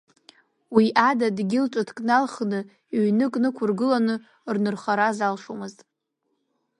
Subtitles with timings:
[0.75, 2.59] Уи ада дгьыл ҽыҭк налхны,
[3.03, 4.15] ҩнык нықәыргыланы
[4.55, 5.79] рнырхара залшомызт.